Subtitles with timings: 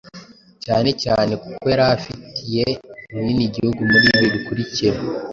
[0.65, 2.65] cyane cyane kuko yari ifatiye
[3.13, 4.97] runini igihugu muri ibi bikurikira: